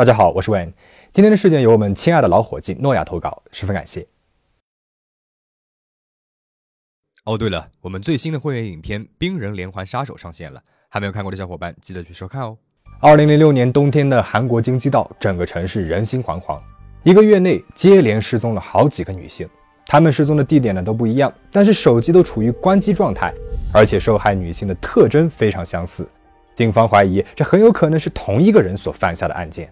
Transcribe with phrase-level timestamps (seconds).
[0.00, 0.72] 大家好，我是 Wayne。
[1.12, 4.06] 今天的事件由我们亲爱的老伙计诺亚投稿，十分感谢。
[7.26, 12.56] 哦，对了，我们最新的会员影片《冰人连环杀手》上线了，还没有看过的小伙伴记得去收看哦。
[12.98, 16.58] 二零零六年冬天的韩国京畿道，整个城市人心惶惶。
[17.02, 19.46] 一个月内接连失踪了好几个女性，
[19.84, 23.34] 她们失踪的地点呢都不一样，但是手机都处于关机状态，
[23.70, 26.08] 而且受害女性的特征非常相似。
[26.54, 29.70] 警方怀疑这很有可能是同一个人所犯下的案件。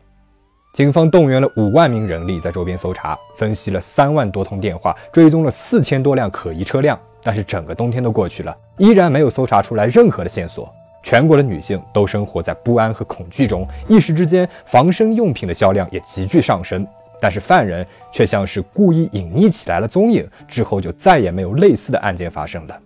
[0.78, 6.96] 警方动员了五万名人力在周边搜查，分析了三万多通电话，追踪了四千多辆可疑车辆。
[7.20, 10.72] 但是整个冬天都过去了，依然没有搜查出来任何的线索。
[11.02, 16.86] 全国的女性都生活在不安和恐惧中，一时之间，防身用品的销量也急剧上升。
[17.20, 22.80] 但是犯人却像是故意隐匿起来了踪影，之后就再也没有类似的案件发生了。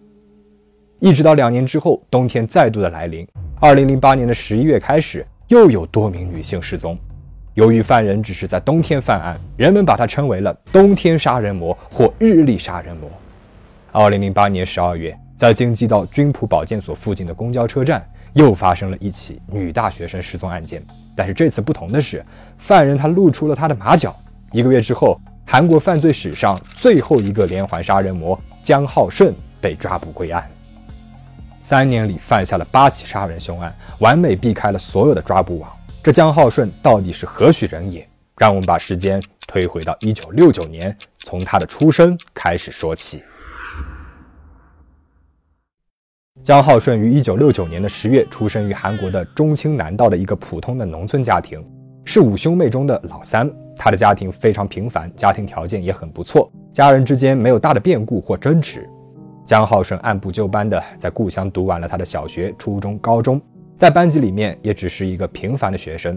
[0.98, 3.28] 一直到两年之后，冬天再度的来临，
[3.60, 6.98] 二零零八年的十一月开始，又有多名女性失踪。
[7.54, 13.10] 由于犯人只是在冬天犯案，人们把他称为了“冬天杀人魔”或“日历杀人魔”。
[13.92, 20.82] 二零零八年十二月，在京畿道军普保健所附近的公交车站，又发生了一起女大学生失踪案件。
[21.14, 22.24] 但是这次不同的是，
[22.56, 24.16] 犯人他露出了他的马脚。
[24.50, 30.42] 一个月之后，韩国犯罪史上最后一个连环杀人魔姜浩顺被抓捕归案。
[31.60, 35.70] 三年里犯下了八起杀人凶案，完美避开了所有的抓捕网。
[36.04, 38.04] 这江浩顺到底是何许人也？
[38.36, 43.22] 让我们把时间推回到一九六九年，从他的出生开始说起。
[46.42, 51.64] 江浩顺于一九六九年的十月出生于韩国的中青南道的一个普通的农村家庭，
[52.04, 53.48] 是五兄妹中的老三。
[53.76, 58.90] 他的家庭非常平凡，家庭条件也很不错，家人之间没有大的变故或争执。
[59.46, 63.40] 江浩顺按部就班地在故乡读完了他的小学、初中、高中。
[63.76, 66.16] 在班级里面也只是一个平凡的学生，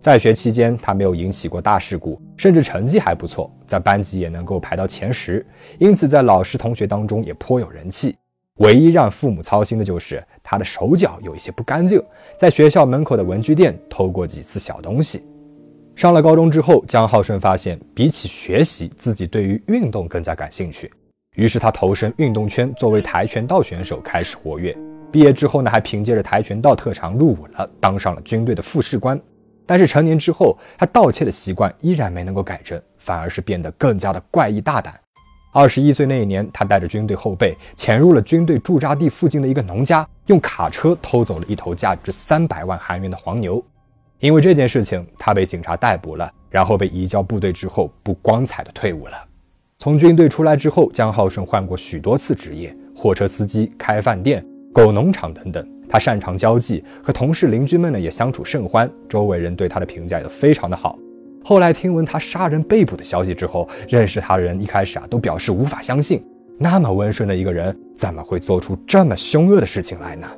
[0.00, 5.44] 在学期间他没有引起过大事故，甚至成绩还不错，在班级也能够排到前十，
[5.78, 8.16] 因此在老师同学当中也颇有人气。
[8.58, 12.02] 唯一让父母操心的就是他的手脚有一些不干净，
[12.38, 15.22] 在学校门口的文具店偷过几次小东西。
[15.94, 20.90] 上了高中之后，姜浩顺发现比起学习，自己对于运动更加感兴趣，
[21.36, 24.76] 于是他投身运动圈，作为跆拳道选手开始活跃。
[25.10, 29.20] 毕业之后呢，还凭借着跆拳道特长入伍了，当上了军队的副士官。
[29.64, 34.94] 但是成年之后，他盗窃的习惯依然没能够改正，反而是变得更加的怪异大胆。
[35.52, 43.64] 二十一岁那一年，他带着军队后备潜入了军队驻扎地附近的一个农家，用卡车偷走了一头价值三百万韩元的黄牛。
[44.20, 49.14] 因为这件事情，他被警察逮捕了，然后被移交部队之后，不光彩的退伍了。
[49.78, 54.44] 从军队出来之后，姜浩顺换过许多次职业：货车司机、开饭店。
[54.76, 60.98] 狗农场等等，他擅长交际，和同事邻居们呢也相处甚欢，周围人对他的评价也非常的好。
[61.42, 66.22] 后来听闻他杀人被捕的消息之后，认识他的人一开始啊都表示无法相信，
[66.58, 70.28] 那么温顺的一个人怎么会做出这么凶恶的事情来呢？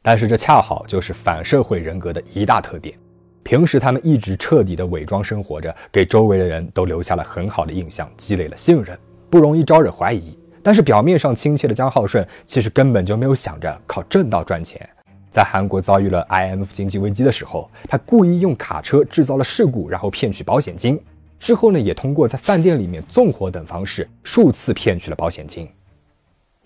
[0.00, 2.94] 但是这恰好就是反社会人格的一大特点，
[3.42, 8.96] 平时他们一直彻底的伪装生活着，给周围的人都留下了很好的印象，积累了信任，
[9.28, 10.38] 不容易招惹怀疑。
[10.62, 14.88] 但是表面上亲切的姜浩顺，其实根本就没有想着靠正道赚钱。
[15.30, 21.00] 在韩国遭遇了 IMF 经济危机的时候，他故意用卡车制造了事故，然后骗取保险金。
[21.38, 25.68] 之后呢，也通过在饭店里面纵火等方式，数次骗取了保险金。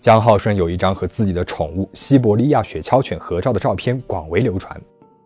[0.01, 4.79] 姜浩顺有一张和自己的宠物西伯利亚雪橇犬合照的照片广为流传。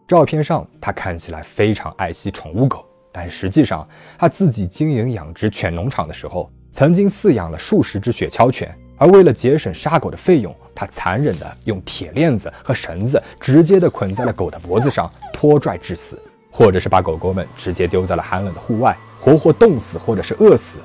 [0.08, 3.88] 照片上，他看起来非常爱惜宠物狗，但实际上
[4.18, 6.52] 他自己经营养殖犬农场的时候。
[6.72, 16.18] 曾经饲养了数十只雪橇犬，而为了节省杀狗的费用，他残忍地用铁链子和绳子直接地捆在了狗的脖子上，拖拽致死，
[16.52, 20.80] 或者是把狗狗们直接丢在了寒冷的户外，活活冻死或者是饿死。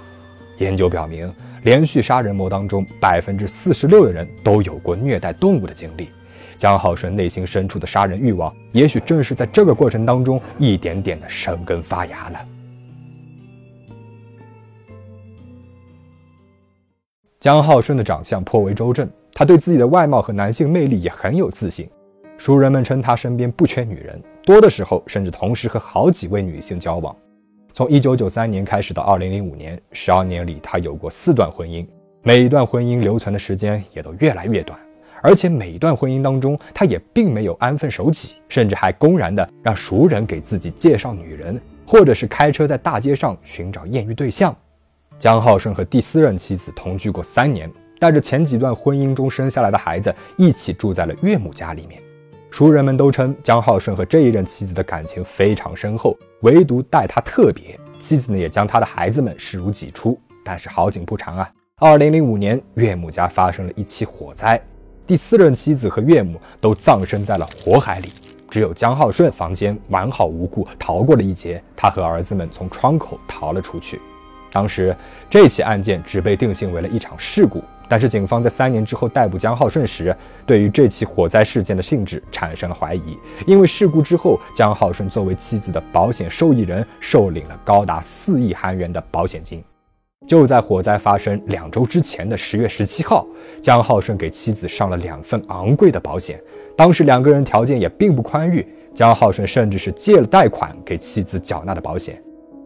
[0.58, 6.08] 研究表明，连续杀人魔当中，百分之四十六的人都有过虐待动物的经历。
[6.56, 12.40] 江浩顺内心深处的杀人欲望，也许正是在这个过程当中一点点的生根发芽了。
[17.44, 21.86] 姜浩顺的长相颇为周正，他对自己的外貌和男性魅力也很有自信。
[22.38, 27.14] 熟人们称他身边不缺女人，多的时候甚至同时和好几位女性交往。
[27.74, 31.86] 从1993年开始到2005年，十二年里他有过四段婚姻，
[32.22, 34.80] 每一段婚姻留存的时间也都越来越短。
[35.20, 44.56] 而且每一段婚姻当中，他也并没有安分守己，甚至还公然的让熟人给自己介绍女人，或者是开车在大街上寻找艳遇对象。
[45.18, 52.00] 姜浩顺和第四任妻子同居过三年，带着前几段婚姻中生下来的孩子一起住在了岳母家里面。
[52.50, 57.78] 熟人们都称江浩顺和这一任妻子的感情非常深厚，唯独待他特别。
[57.98, 60.18] 妻子呢也将他的孩子们视如己出。
[60.44, 64.60] 但是好景不长啊，二零零五年岳母家发生了一起火灾，
[65.06, 68.10] 第四任妻子和岳母都葬身在了火海里，
[68.50, 73.98] 只有江浩顺房间完好无故逃过了一劫，他和儿子们从窗口逃了出去。
[74.54, 74.94] 当时
[75.28, 77.60] 这起案件只被定性为了一场事故。
[77.86, 80.16] 但是，警方在三年之后逮捕江浩顺时，
[80.46, 83.18] 对于这起火灾事件的性质产生了怀疑。
[83.46, 89.62] 因为事故之后，江浩顺作为妻子的保险受益人，受领了高达四亿韩元的保险金。
[90.26, 93.26] 就在火灾发生两周之前的十月十七号，
[93.60, 96.40] 江浩顺给妻子上了两份昂贵的保险。
[96.74, 102.18] 当时两个人条件也并不宽裕，江浩顺甚至是借了贷款给妻子缴纳的保险。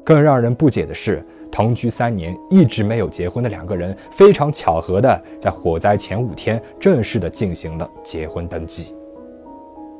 [0.05, 1.26] 更让人不解的是。
[1.50, 8.95] 同居三年一直没有结婚的两个人，非常巧合的在火灾前五天正式的进行了结婚登记。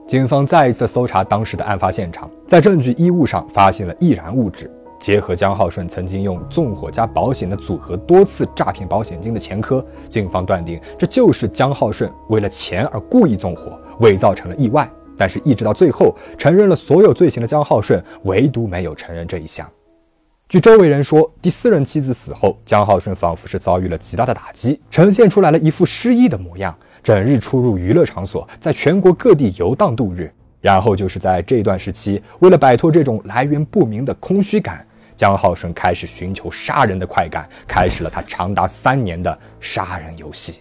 [0.06, 14.89] 警方再一次搜查当时的案发现场，在证据衣物上发现了易燃物质，结合江浩顺曾经用纵火加保险的组合多次诈骗保险金的前科，警方断定这就是江浩顺为了钱而故意纵火，伪造成了意外。
[15.21, 19.69] 但是，一直到最后承认了所有罪行的江浩顺，唯独没有承认这一项。
[20.49, 30.33] 据周围人说，第四任妻子死后，江浩顺仿佛是遭遇了极大的打击，呈现出来了一副失忆的模样，整日出入娱乐场所，在全国各地游荡度日。
[30.62, 34.85] 然后就是在这段时期，为了摆脱这种来源不明的空虚感，
[35.15, 40.61] 江浩顺开始寻求杀人的快感，开始了他长达三年的杀人游戏。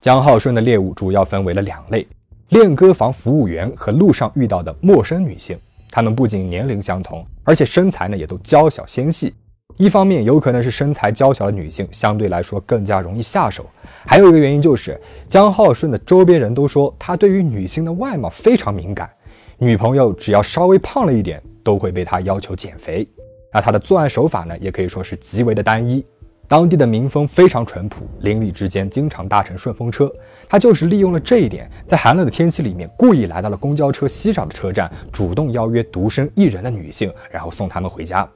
[0.00, 2.08] 江浩顺的猎物主要分为了两类：
[2.48, 5.58] 练歌房服务员和路上遇到的陌生女性。
[5.90, 9.34] 他们不仅年龄相同，而且身材呢也都娇小纤细。
[9.76, 13.64] 一方面有可能是身材娇小的女性相对来说更加容易下手，
[14.06, 19.10] 还有一个原因就是江浩顺的周边人都说他对于女性的外貌非常敏感，
[19.58, 23.08] 女朋友只要稍微胖了一点都会被他要求减肥。
[23.52, 26.04] 那他的作案手法呢也可以说是极为的单一。
[26.50, 30.12] 当地的民风非常淳朴，邻里之间经常搭乘顺风车。
[30.48, 38.28] 他就是利用了这一点，在寒冷的天气里面，故意来到了公交车稀少的车站，主动邀约独身一人的女性，然后送他们回家。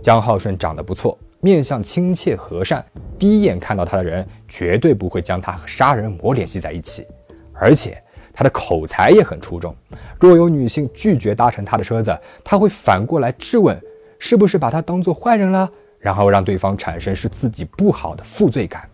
[0.00, 2.84] 江浩顺长得不错，面相亲切和善，
[3.18, 7.04] 第一眼看到他的人绝对不会将他和杀人魔联系在一起。
[7.52, 8.00] 而且
[8.32, 9.74] 他的口才也很出众，
[10.20, 13.76] 若有女性拒绝搭乘他的车子，他会反过来质问：
[14.20, 15.68] 是不是把他当做坏人了？
[16.08, 18.88] 然后让对方产生是自己不好的负罪感。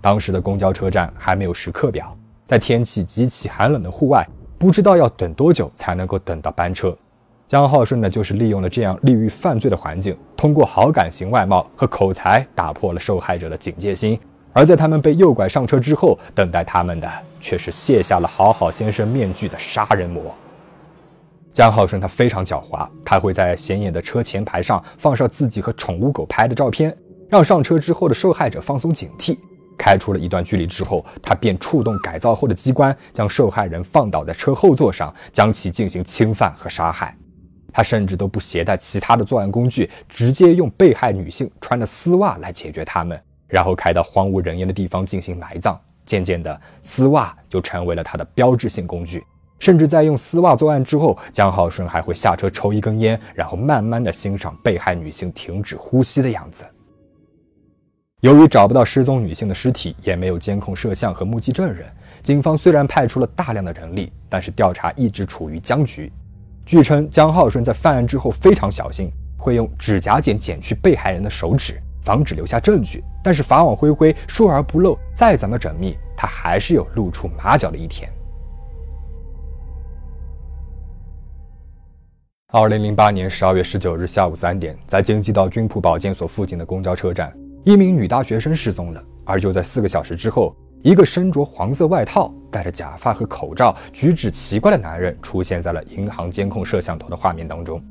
[0.00, 2.16] 当时的公交车站还没有时刻表，
[2.46, 4.24] 在天气极其寒冷的户外，
[4.56, 6.96] 不知道要等多久才能够等到班车。
[7.48, 14.16] 江浩顺呢，就是利用了这样利于犯罪的环境，通过好感型外貌和口才打破了受害者的警戒心。
[14.52, 17.10] 而在他们被诱拐上车之后，等待他们的
[17.40, 20.32] 却是卸下了好好先生面具的杀人魔。
[21.54, 26.94] 江浩顺他非常狡猾，他会在显眼的车前排上放上自己和宠物狗拍的照片，
[27.28, 29.38] 让上车之后的受害者放松警惕。
[29.78, 37.16] 开出了一段距离之后，他便触动改造后的机关，将受害人放倒在车后座上，将其进行侵犯和杀害。
[37.72, 45.80] 他甚至都不携带其他的作案工具，直接用被害女性穿的丝袜来解决他们，然后开到荒无人烟的地方进行埋葬。
[46.04, 49.24] 渐渐的，丝袜就成为了他的标志性工具。
[49.58, 56.64] 甚至在用丝袜作案之后，江浩顺还会下车抽一根烟，然后慢慢的欣赏被害女性停止呼吸的样子。
[58.20, 61.86] 由于找不到失踪女性的尸体，也没有监控摄像和目击证人，
[62.22, 66.10] 警方虽然派出了大量的人力，但是调查一直处于僵局。
[66.64, 73.04] 据称，江浩顺在犯案之后非常小心，会用指甲剪剪去被害人的手指，防止留下证据。
[73.22, 78.10] 但是法网恢恢，疏而不漏，再怎么缜密，他还是有露出马脚的一天。
[82.56, 89.02] 二零零八年十二月十九日下午三点，在京畿道军浦保健所附近的公交车站，一名女大学生失踪了。
[89.24, 97.82] 而就在四个小时之后，一个身着黄色外套、戴着假发和口罩、举止奇怪的男人出现在了银行监控摄像头的画面当中。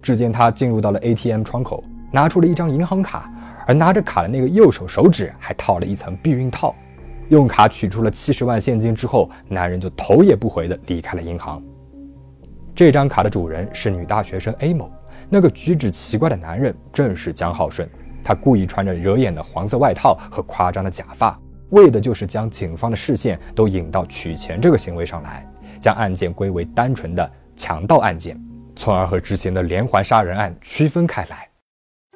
[0.00, 3.28] 只见他进入到了 ATM 窗口，拿出了一张银行卡，
[3.66, 6.72] 而拿着卡的那个右手手指还套了一层避孕套。
[7.28, 11.60] 用卡取出了七十万现金之后，男人就头也不回地离开了银行。
[12.74, 14.90] 这张卡的主人是女大学生 A 某，
[15.28, 17.88] 那个举止奇怪的男人正是江浩顺。
[18.24, 21.38] 他故意穿着惹眼的黄色外套和夸张的假发，
[21.70, 25.46] 为的就是将警方的视线都引到取钱这个行为上来，
[25.80, 28.40] 将案件归为单纯的强盗案件，
[28.74, 31.46] 从而和之前的连环杀人案区分开来。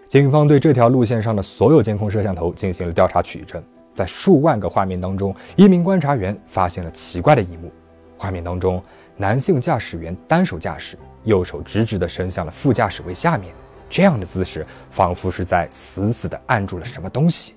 [0.08, 7.70] 警方对这条路线上的所有监控摄像头进行了调查取证，在数万个画面当中，一名观察员发现了奇怪的一幕：
[8.16, 8.80] 画面当中，
[9.18, 13.54] 男性驾驶员单手驾驶，右手直直地伸向了副驾驶位下面，
[13.88, 17.54] 这样的姿势仿佛是在死死地按住了什么东西。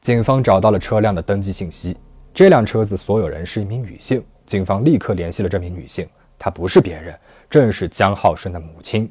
[0.00, 1.96] 警方找到了车辆的登记信息，
[2.32, 4.24] 这辆车子所有人是一名女性。
[4.46, 7.14] 警方立刻联系了这名女性，她不是别人，
[7.50, 9.10] 正是江浩顺的母亲。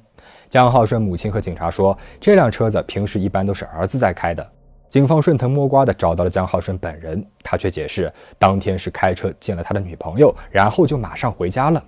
[0.50, 4.52] 江浩顺母亲和警察说，这辆车子平时一般都是儿子在开的。
[4.92, 11.82] 警方顺藤摸瓜地找到了江浩顺本人，他却解释，当天是开车见了他的女朋友，然后就马上回家了。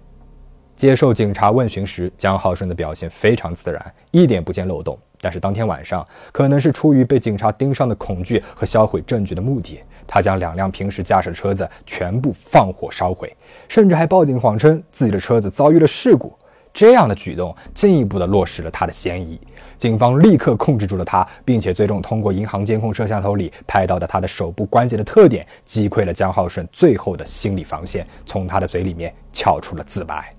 [0.73, 4.97] 接受警察问询时，江浩顺的表现非常自然，一点不见漏洞。
[5.19, 13.35] 但是当天晚上，可能是出于被警察盯上的恐惧和销毁证据的目的，他将两辆平时驾驶的车子全部放火烧毁，
[13.67, 16.33] 甚至还报警谎称自己的车子遭遇了事故。
[16.73, 19.39] 这样的举动进一步的落实了他的嫌疑，
[19.83, 30.33] 警方立刻控制住了他，并且最终通过银行监控摄像头里拍到的他的手部关节的特点，击溃了江浩顺最后的心理防线，从他的嘴里面撬出了自白。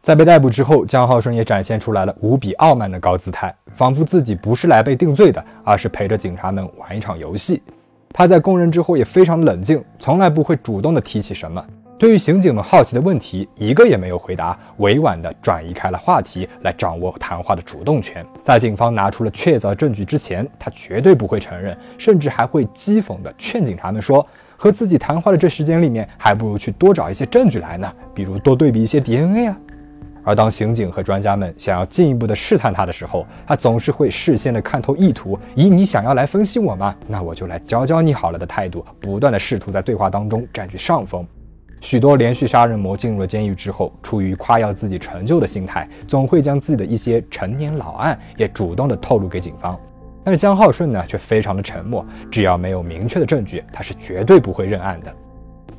[0.00, 7.62] 在被逮捕之后，江浩顺也展现出来了无比傲慢的高姿态，仿佛自己不是来被定罪的，而是陪着警察们玩一场游戏。
[8.08, 11.62] 他在供认之后也非常冷静，从来不会主动的提起什么。
[11.96, 18.26] 对于刑警们好奇的问题，一个也没有回答，委婉地转移开了话题，来掌握谈话的主动权。
[18.42, 24.26] 在警方拿出了确凿证据之前，他绝对不会承认，甚至还会讥讽地劝警察们说
[24.58, 29.56] ：“和自己谈话的这时间里面，还不如去多找一些证据来呢，比如多对比一些 DNA 啊。”
[30.26, 36.94] 而当刑警和专家们想要进一步的试探他的时候，他总是会事先的看透意图，以你想要来分析我吗？
[37.06, 41.24] 那我就来教教你好了的态度，不断的试图在对话当中占据上风。
[41.84, 49.78] 许多连续杀人魔进入了监狱之后，出于夸耀自己成就的心态，总会将自己的一些陈年老案也主动的透露给警方。
[50.24, 55.14] 但是江浩顺呢，却非常的沉默，只要没有明确的证据，他是绝对不会认案的。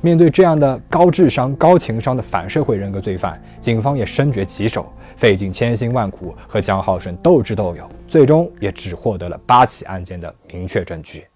[0.00, 4.86] 面对这样的高智商、高情商的反社会人格罪犯，警方也深觉棘手，
[5.16, 11.26] 费尽千辛万苦和江浩顺斗智斗勇，最终也只获得了八起案件的明确证据。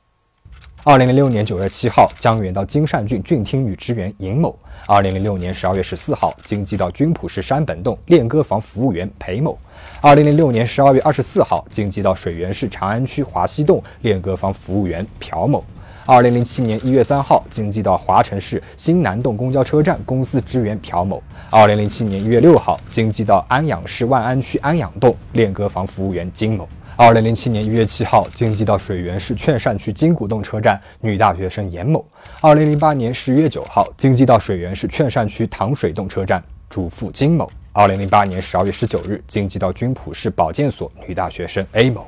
[0.82, 4.50] 二零零六年九月七号，江原到金善郡郡厅与支援尹某；
[4.86, 9.52] 二零零六年十二月十四号，京畿道军浦市山本洞练歌房服务员裴某；
[10.00, 15.62] 二零零六年十二月二十四号，京畿道水源市长安区华西洞练歌房服务员朴某；
[16.06, 21.18] 二零零七年一月三号，京畿道华城市新南洞公交车站公司职员朴某；
[21.50, 26.66] 二零零七年一月六号，京畿道安阳市万安区安阳洞练歌房服务员金某。
[27.02, 31.98] 二零零七年一月七号，京畿道水源市劝善区金谷洞车站女大学生严某；
[32.42, 42.06] 二零零八年十月九号，京畿道水源市劝善区糖水洞车站主妇金某；二零零八年十二月十九日，京畿道军浦市保健所女大学生 A 某。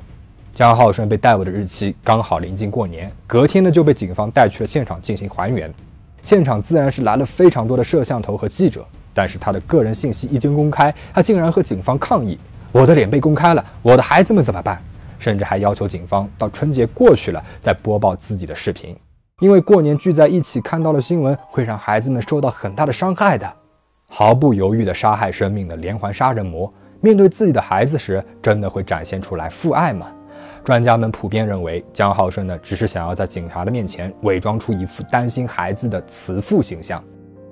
[0.53, 5.73] 江浩顺被逮捕的日期刚好临近过年，隔天呢就被警方带去了现场进行还原。
[6.21, 12.37] 现场自然是来了非常多的摄像头和记者，但是他的个人信息一经公开，他竟然和警方抗议。
[12.73, 14.81] 我的脸被公开了，我的孩子们怎么办？
[15.19, 18.97] 甚至还要求警方到春节过去了再播报自己的视频，
[19.41, 23.53] 因为过年聚在一起看到了新闻，会让孩子们受到很大的伤害的。
[24.07, 30.07] 毫不犹豫的杀害生命的连环杀人魔，面对自己的孩子时，真的会展现出来父爱吗？
[30.63, 37.03] 专家们普遍认为，江浩顺呢，只是想要在警察的面前伪装出一副担心孩子的慈父形象。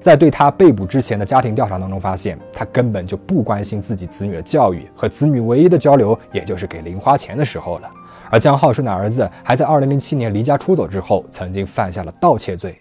[0.02, 7.90] 在对他被捕之前的家庭调查当中，发现他根本就不关心自己子女的教育，和子女唯一的交流，也就是给零花钱的时候了。
[8.32, 12.76] 而江浩顺的儿子还在2007年离家出走之后，曾经犯下了盗窃罪。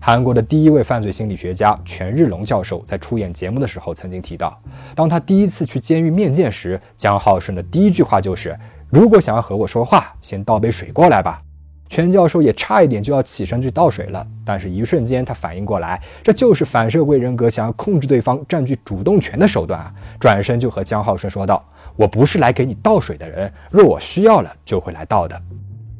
[0.00, 4.58] 韩国的第一位犯罪心理学家全日龙教授在出演节目的时候曾经提到，
[4.94, 8.58] 当他第一次去监狱面见时，江浩顺的第一句话就是
[8.90, 11.38] ：“如果想要和我说话，先倒杯水过来吧。”
[11.88, 19.92] 全教授也差一点就要起身去倒水了，但是一瞬间他反应过来，这就是反社会人格想要控制对方、占据主动权的手段啊！
[20.18, 21.64] 转身就和江浩顺说道
[21.94, 25.40] ：“我不是来给你倒水的人，若我需要了就会来倒的。”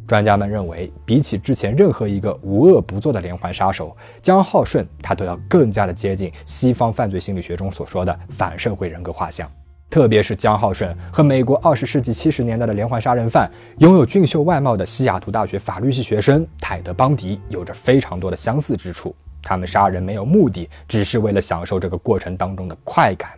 [0.07, 9.49] 专家们认为，比起之前任何一个无恶不作的连环杀手，江浩顺他都要更加的接近西方犯罪心理学中所说的反社会人格画像。
[9.91, 13.49] 特别是江浩顺和美国二十世纪七十年代的连环杀人犯、
[13.79, 19.15] 拥有俊秀外貌的西雅图大学法律系学生泰德·邦迪有着非常多的相似之处。
[19.41, 23.31] 他们杀人没有目的，只是为了享受这个过程当中的快感。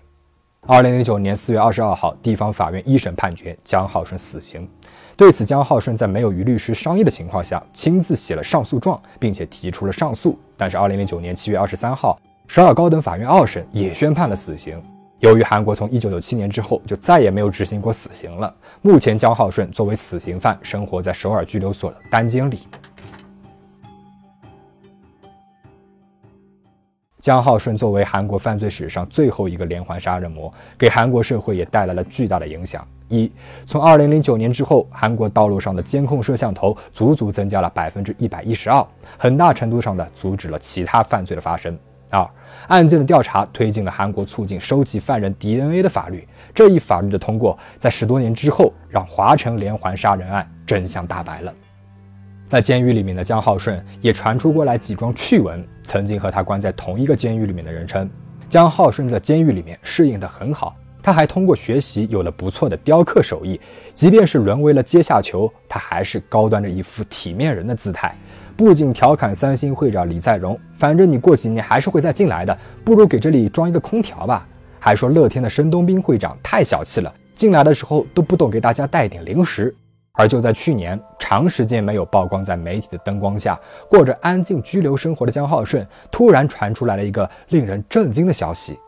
[0.69, 4.69] 二零零九年四月二十二号，地方法院一审判决江浩顺死刑。
[5.17, 10.39] 对此，江浩顺在没有与律师商议的情况下，亲自写了上诉状，并且提出了上诉。
[10.57, 14.83] 但是二零零九年七月二十三号，首尔高等法院二审也宣判了死刑。
[15.21, 22.61] 由于韩国从1997年之后就再也没有执行过死刑了，目前姜浩顺作为死刑犯生活在首尔拘留所的单间里。
[27.19, 32.87] 姜浩顺作为韩国犯罪史上最后一个连环杀人魔，给韩国社会也带来了巨大的影响。
[33.09, 33.33] 一，
[33.65, 38.87] 从2009年之后，韩国道路上的监控摄像头足足增加了百分之一百一十二，
[39.19, 41.77] 很大程度上的阻止了其他犯罪的发生。
[42.11, 42.29] 二，
[42.69, 46.27] 案件的调查推进了韩国促进收集犯人 DNA 的法律。
[46.55, 51.53] 这一法律的通过，在十多年之后，让华城连环杀人案真相大白了。
[52.47, 55.67] 在监狱里面的姜浩顺也传出过来几桩趣闻。
[55.83, 58.09] 曾经和他关在同一个监狱里面的人称，
[58.49, 60.77] 姜浩顺在监狱里面适应得很好。
[61.03, 63.61] 他还通过学习有了不错的雕刻手艺，
[63.95, 68.13] 即便是沦为了阶下囚，他还是高端着一副体面人的姿态。
[68.57, 74.49] 不仅调侃三星会长李在镕，反正你过几年还是会再进来的，不如给这里装一个空调吧。
[74.81, 79.75] 还说乐天的申东斌会长太小气了，进来的时候都不懂给大家带点零食。
[80.13, 83.61] 而就在去年，长时间没有曝光在媒体的灯光下，
[83.91, 88.79] 过着安静拘留生活的姜浩顺，突然传出来了一个令人震惊的消息。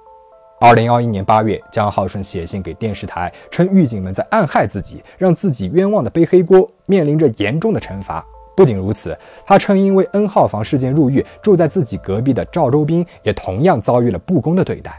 [0.60, 8.24] 二零二一年八月，姜浩顺写信给电视台，称狱警们在暗害自己，让自己冤枉的背黑锅，面临着严重的惩罚。
[8.58, 14.98] 不仅如此，他称因为 N 号房事件入狱，住在自己隔壁的赵周斌也同样遭遇了不公的对待。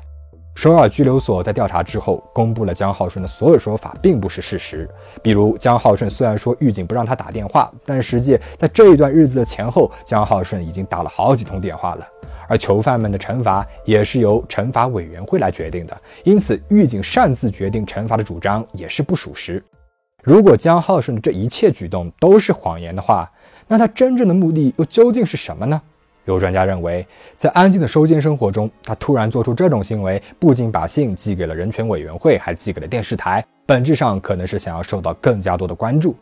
[0.56, 4.89] 首尔拘留所，在调查之后公布了姜浩顺的所有说法，并不是事实。
[5.22, 12.08] 比如，姜浩顺虽然说狱警不让他打电话，但实际在这一段日子的前后，姜浩顺已经打了好几通电话了。
[12.48, 19.62] 而囚犯们的惩罚也是由惩罚委员会来决定的，因此狱警擅自决定惩罚的主张也是不属实。
[20.21, 23.29] 如果姜浩顺的这一切举动都是谎言的话，
[23.67, 25.81] 那他真正的目的又究竟是什么呢？
[26.25, 27.07] 有专家认为，
[27.38, 36.15] 在安静的收监生活中，他突然做出这种行为，不仅把信寄给了人权委员会，还寄给了电视台，本质上可能是想要受到更加多的关注。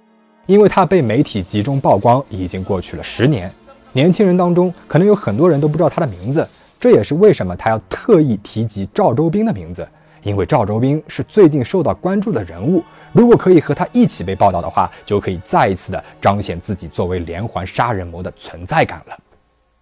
[0.45, 3.51] 因为他被媒体集中曝光已经过去了十年，
[3.91, 6.47] 年轻人当中可能有很多人都不知道他的名字，
[6.79, 9.85] 这也是为什么他要特意提及赵周斌的名字，
[10.23, 12.81] 因为赵周斌是最近受到关注的人物。
[13.17, 19.17] 如果可以和他一起被报道的话，就可以再一次的彰显自己作为连环杀人魔的存在感了。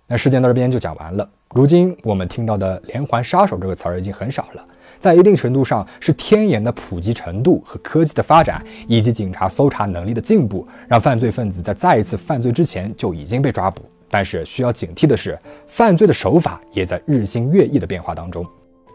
[0.08, 1.30] 那事件到这边就讲完了。
[1.50, 4.66] 如今我们听到的“连环杀手”这个词儿已经很少了，
[5.02, 13.82] 在一定程度上是天眼的普及程度和科技的发展，以及警察搜查能力的进步，让犯罪分子在再一次犯罪之前就已经被抓捕。
[14.10, 18.46] 但是需要警惕的是，犯罪的手法也在日新月异的变化当中。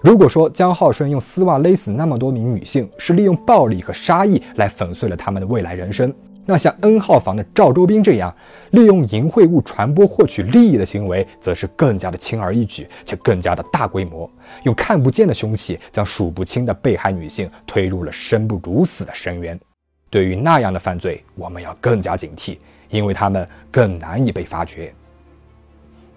[0.03, 6.13] 如果说姜浩顺用丝袜勒死那么多名女性，是利用暴力和杀意来粉碎了他们的未来人生。
[6.47, 8.35] 那像 N 号房的赵周斌这样
[8.71, 14.29] 利用淫秽物传播获取利益的行为，则是更加的轻而易举，且更加的大规模，
[14.65, 19.61] 用看不见的凶器将数不清的被害女性推入了生不如死的深渊。
[20.09, 22.57] 对于那样的犯罪，我们要更加警惕，
[22.89, 24.93] 因为他们更难以被发觉。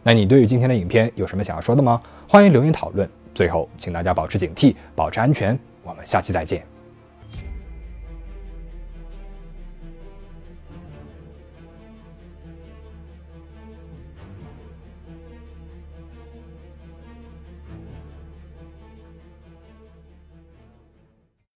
[0.02, 2.02] 那你对于今天的影片有什么想要说的吗？
[2.30, 3.08] 欢迎留言讨论。
[3.34, 5.58] 最后，请大家保持警惕，保持安全。
[5.84, 6.73] 我们下期再见。